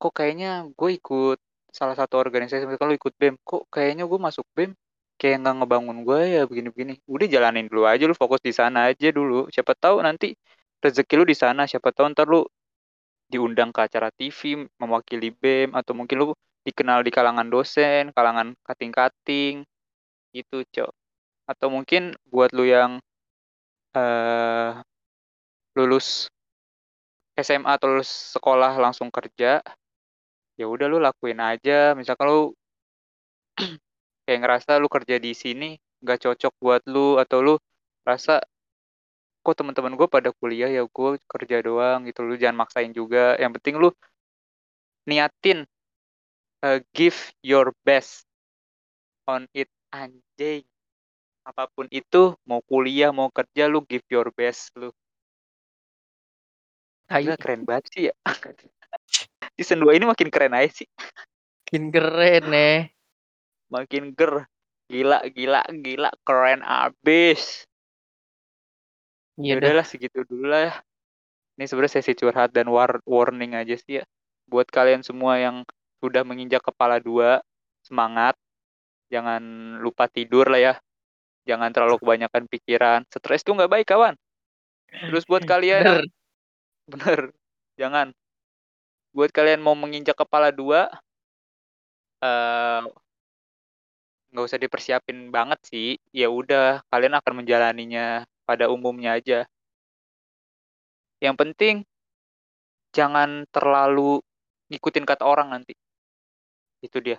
kok 0.00 0.12
kayaknya 0.16 0.68
gue 0.74 0.90
ikut 0.96 1.38
salah 1.70 1.94
satu 1.94 2.18
organisasi 2.18 2.64
misalkan 2.66 2.92
lu 2.92 2.96
ikut 2.98 3.14
BEM 3.20 3.36
kok 3.44 3.68
kayaknya 3.70 4.04
gue 4.08 4.18
masuk 4.18 4.44
BEM 4.56 4.72
kayak 5.20 5.36
nggak 5.44 5.54
ngebangun 5.62 5.98
gue 6.08 6.20
ya 6.40 6.42
begini-begini 6.48 7.04
udah 7.04 7.26
jalanin 7.28 7.68
dulu 7.68 7.84
aja 7.84 8.04
lu 8.08 8.16
fokus 8.16 8.40
di 8.40 8.52
sana 8.56 8.88
aja 8.90 9.08
dulu 9.12 9.46
siapa 9.52 9.76
tahu 9.76 10.00
nanti 10.00 10.32
rezeki 10.80 11.14
lu 11.20 11.24
di 11.28 11.36
sana 11.36 11.68
siapa 11.68 11.92
tahu 11.92 12.10
ntar 12.16 12.26
lu 12.26 12.42
diundang 13.30 13.70
ke 13.70 13.80
acara 13.86 14.08
TV 14.10 14.66
mewakili 14.80 15.30
BEM 15.30 15.76
atau 15.76 15.92
mungkin 15.94 16.16
lu 16.24 16.26
dikenal 16.66 17.00
di 17.06 17.10
kalangan 17.12 17.48
dosen 17.48 18.12
kalangan 18.12 18.52
kating-kating 18.66 19.64
gitu 20.36 20.62
cok. 20.74 20.92
Atau 21.48 21.68
mungkin 21.72 22.14
buat 22.30 22.54
lu 22.54 22.68
yang 22.68 23.02
uh, 23.96 24.78
lulus 25.74 26.30
SMA 27.40 27.70
atau 27.74 27.96
lulus 27.96 28.10
sekolah 28.36 28.76
langsung 28.78 29.08
kerja 29.08 29.64
ya 30.60 30.66
udah 30.68 30.86
lu 30.92 30.98
lakuin 31.00 31.40
aja. 31.40 31.96
Misalkan 31.96 32.26
lu 32.28 32.42
kayak 34.28 34.40
ngerasa 34.44 34.76
lu 34.76 34.88
kerja 34.92 35.16
di 35.16 35.32
sini 35.32 35.80
nggak 36.04 36.20
cocok 36.28 36.52
buat 36.60 36.82
lu 36.88 37.16
atau 37.16 37.38
lu 37.40 37.54
rasa 38.04 38.40
kok 39.40 39.56
teman-teman 39.56 39.96
gue 39.96 40.08
pada 40.08 40.30
kuliah 40.36 40.68
ya 40.68 40.84
gue 40.84 41.10
kerja 41.24 41.56
doang 41.64 42.04
gitu. 42.08 42.20
Lu 42.28 42.36
jangan 42.36 42.66
maksain 42.66 42.92
juga. 42.92 43.40
Yang 43.40 43.52
penting 43.60 43.74
lu 43.80 43.88
niatin 45.08 45.64
uh, 46.64 46.78
give 46.92 47.16
your 47.44 47.72
best 47.84 48.24
on 49.28 49.48
it 49.56 49.68
anjing. 49.92 50.64
Apa 51.44 51.66
pun 51.72 51.88
itu 51.88 52.36
mau 52.44 52.60
kuliah 52.64 53.10
mau 53.10 53.32
kerja 53.32 53.66
lu 53.66 53.82
give 53.84 54.04
your 54.12 54.28
best 54.32 54.70
lu. 54.76 54.92
Gila, 57.10 57.34
keren 57.34 57.66
banget 57.66 57.84
sih 57.90 58.02
ya. 58.10 58.14
Season 59.58 59.82
2 59.82 59.98
ini 59.98 60.06
makin 60.06 60.30
keren 60.30 60.54
aja 60.54 60.70
sih. 60.70 60.88
Makin 61.66 61.84
keren 61.90 62.44
nih 62.50 62.78
makin 63.70 64.12
ger. 64.12 64.50
Gila 64.90 65.22
gila 65.30 65.62
gila 65.70 66.10
keren 66.26 66.66
abis. 66.66 67.62
Ya 69.38 69.54
udahlah 69.56 69.86
segitu 69.86 70.26
dulu 70.26 70.50
lah 70.50 70.62
ya. 70.66 70.74
Ini 71.56 71.64
sebenarnya 71.70 72.02
sesi 72.02 72.12
curhat 72.18 72.50
dan 72.50 72.66
war 72.68 72.98
warning 73.06 73.54
aja 73.54 73.78
sih 73.78 74.02
ya. 74.02 74.04
Buat 74.50 74.68
kalian 74.74 75.06
semua 75.06 75.38
yang 75.38 75.62
sudah 76.00 76.24
menginjak 76.24 76.64
kepala 76.64 76.98
dua 76.98 77.44
semangat. 77.84 78.34
Jangan 79.12 79.76
lupa 79.78 80.08
tidur 80.08 80.48
lah 80.48 80.60
ya. 80.60 80.74
Jangan 81.44 81.70
terlalu 81.70 82.00
kebanyakan 82.00 82.44
pikiran. 82.48 83.00
Stres 83.12 83.44
tuh 83.44 83.54
nggak 83.54 83.70
baik 83.70 83.86
kawan. 83.88 84.16
Terus 84.90 85.24
buat 85.28 85.44
kalian 85.44 85.84
bener. 85.84 86.04
bener. 86.90 87.20
Jangan. 87.76 88.08
Buat 89.10 89.30
kalian 89.34 89.60
mau 89.60 89.74
menginjak 89.74 90.14
kepala 90.14 90.54
dua 90.54 90.86
eh, 92.22 92.82
nggak 94.30 94.44
uh, 94.44 94.48
usah 94.48 94.58
dipersiapin 94.58 95.34
banget 95.34 95.60
sih. 95.66 95.88
Ya 96.14 96.30
udah 96.30 96.80
kalian 96.88 97.18
akan 97.18 97.44
menjalaninya 97.44 98.24
pada 98.46 98.70
umumnya 98.70 99.18
aja. 99.18 99.46
Yang 101.20 101.36
penting 101.36 101.76
jangan 102.90 103.46
terlalu 103.54 104.22
ngikutin 104.70 105.06
kata 105.06 105.26
orang 105.26 105.50
nanti 105.50 105.74
itu 106.90 106.98
dia. 106.98 107.18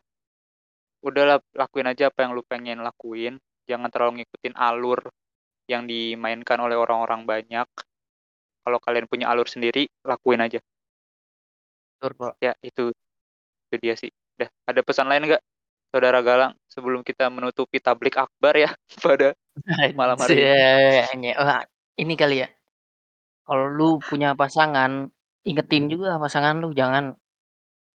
Udahlah 1.01 1.39
lakuin 1.55 1.87
aja 1.87 2.11
apa 2.11 2.27
yang 2.27 2.35
lu 2.35 2.43
pengen 2.43 2.83
lakuin. 2.83 3.39
Jangan 3.65 3.87
terlalu 3.87 4.21
ngikutin 4.21 4.53
alur 4.59 5.07
yang 5.65 5.87
dimainkan 5.87 6.59
oleh 6.59 6.75
orang-orang 6.75 7.23
banyak. 7.23 7.67
Kalau 8.61 8.77
kalian 8.83 9.07
punya 9.07 9.31
alur 9.31 9.47
sendiri 9.47 9.87
lakuin 10.03 10.43
aja. 10.43 10.59
Betul, 11.97 12.11
Pak. 12.19 12.33
ya 12.43 12.53
itu. 12.61 12.91
Itu 13.71 13.75
dia 13.79 13.95
sih. 13.95 14.11
Udah 14.37 14.49
ada 14.67 14.81
pesan 14.83 15.07
lain 15.07 15.25
nggak? 15.31 15.43
Saudara 15.91 16.23
Galang, 16.23 16.55
sebelum 16.71 17.03
kita 17.03 17.27
menutupi 17.27 17.83
tablik 17.83 18.15
akbar 18.15 18.55
ya 18.55 18.71
pada 19.03 19.35
malam 19.99 20.15
hari 20.19 20.39
ini. 21.15 21.35
Wah, 21.35 21.67
ini 21.99 22.13
kali 22.15 22.43
ya. 22.43 22.47
Kalau 23.43 23.67
lu 23.67 23.99
punya 23.99 24.31
pasangan, 24.31 25.11
ingetin 25.43 25.91
juga 25.91 26.15
pasangan 26.15 26.63
lu. 26.63 26.71
Jangan 26.71 27.11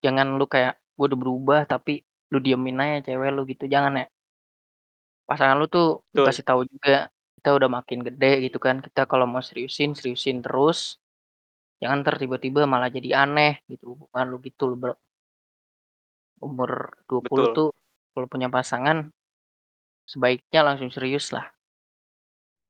jangan 0.05 0.37
lu 0.37 0.45
kayak 0.45 0.77
gue 0.97 1.05
udah 1.13 1.21
berubah 1.21 1.61
tapi 1.69 2.01
lu 2.33 2.41
diemin 2.41 2.81
aja 2.81 3.13
cewek 3.13 3.31
lu 3.37 3.45
gitu. 3.47 3.69
Jangan 3.69 4.03
ya. 4.03 4.07
Pasangan 5.29 5.57
lu 5.61 5.67
tuh 5.69 6.03
lu 6.17 6.25
Betul. 6.25 6.27
kasih 6.33 6.45
tahu 6.49 6.61
juga 6.67 7.13
kita 7.39 7.49
udah 7.53 7.69
makin 7.69 8.01
gede 8.03 8.49
gitu 8.49 8.59
kan. 8.59 8.81
Kita 8.81 9.05
kalau 9.05 9.29
mau 9.29 9.45
seriusin 9.45 9.93
seriusin 9.93 10.41
terus. 10.41 10.97
Jangan 11.79 12.01
ntar 12.01 12.17
tiba-tiba 12.17 12.65
malah 12.65 12.89
jadi 12.89 13.29
aneh 13.29 13.61
gitu 13.69 13.95
bukan 13.95 14.25
lu 14.33 14.41
gitu 14.41 14.73
bro. 14.75 14.97
Umur 16.41 16.97
20 17.05 17.29
Betul. 17.29 17.45
tuh 17.53 17.69
kalau 18.17 18.27
punya 18.33 18.49
pasangan 18.49 19.13
sebaiknya 20.09 20.65
langsung 20.65 20.89
serius 20.89 21.31
lah. 21.37 21.53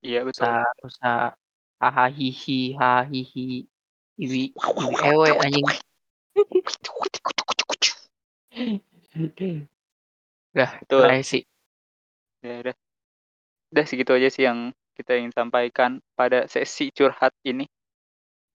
Iya 0.03 0.27
betul. 0.27 0.43
usah 0.43 0.67
usah 0.83 1.17
hahaha 1.81 2.09
hihi 2.09 2.77
hahihi 2.77 3.69
iwi 4.17 4.43
iwi 4.57 4.95
ewe 5.05 5.29
anjing 5.45 5.67
udah 10.57 10.71
mulai 10.88 11.21
sih 11.21 11.45
Ya 12.47 12.62
udah. 12.62 12.77
Udah 13.75 13.85
segitu 13.85 14.14
aja 14.14 14.29
sih 14.31 14.47
yang 14.47 14.71
kita 14.95 15.19
ingin 15.19 15.35
sampaikan 15.35 15.99
pada 16.14 16.47
sesi 16.47 16.95
curhat 16.95 17.35
ini. 17.42 17.66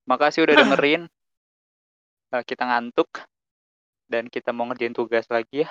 Makasih 0.07 0.47
udah 0.47 0.55
dengerin. 0.55 1.11
Uh, 2.31 2.43
kita 2.47 2.63
ngantuk 2.63 3.11
dan 4.07 4.31
kita 4.31 4.55
mau 4.55 4.63
ngerjain 4.71 4.95
tugas 4.95 5.27
lagi 5.27 5.67
ya. 5.67 5.69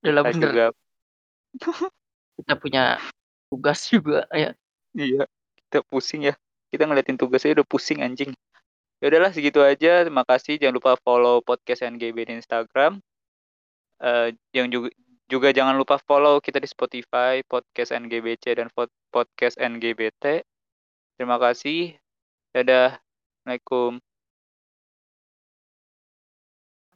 udah 0.00 0.24
Kita 0.24 0.30
bener 0.32 0.40
juga 0.40 0.66
kita 2.38 2.52
punya 2.54 2.84
tugas 3.50 3.80
juga 3.90 4.24
ya 4.30 4.54
iya, 4.96 5.28
kita 5.68 5.84
pusing 5.92 6.32
ya. 6.32 6.34
Kita 6.72 6.88
ngeliatin 6.88 7.20
tugasnya 7.20 7.60
udah 7.60 7.66
pusing 7.68 8.00
anjing. 8.00 8.32
Ya 9.04 9.12
udahlah 9.12 9.36
segitu 9.36 9.60
aja. 9.60 10.08
Terima 10.08 10.24
kasih. 10.24 10.56
Jangan 10.56 10.74
lupa 10.74 10.96
follow 11.04 11.44
podcast 11.44 11.84
NGB 11.84 12.28
di 12.28 12.32
Instagram. 12.40 13.04
Uh, 13.98 14.30
yang 14.54 14.70
juga 14.70 14.88
juga 15.28 15.52
jangan 15.52 15.76
lupa 15.76 16.00
follow 16.00 16.40
kita 16.40 16.56
di 16.62 16.68
Spotify, 16.70 17.44
podcast 17.44 17.92
NGBC 17.92 18.56
dan 18.56 18.72
podcast 19.12 19.60
NGBT. 19.60 20.46
Terima 21.18 21.36
kasih. 21.36 21.98
Dadah. 22.56 22.96
Assalamualaikum. 23.44 24.00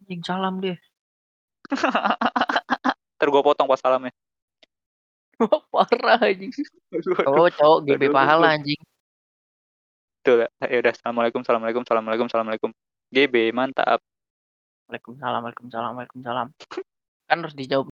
anjing 0.02 0.22
salam 0.26 0.58
deh 0.58 0.74
Ntar 3.16 3.28
gue 3.30 3.42
potong 3.46 3.70
pas 3.70 3.78
salamnya. 3.78 4.10
parah 5.70 6.18
anjing 6.20 6.50
oh 7.24 7.48
cowok 7.48 7.78
GB 7.86 8.10
pahala 8.10 8.58
anjing 8.58 8.78
Betul. 10.22 10.46
Ya 10.62 10.78
udah. 10.78 10.94
Assalamualaikum. 10.94 11.42
Assalamualaikum. 11.42 11.82
Assalamualaikum. 11.82 12.26
Assalamualaikum. 12.30 12.70
GB 13.10 13.50
mantap. 13.50 13.98
Waalaikumsalam 14.86 15.42
Waalaikumsalam 15.42 15.90
Waalaikumsalam 15.98 16.46
kan 17.32 17.40
harus 17.40 17.56
dijawab 17.56 17.88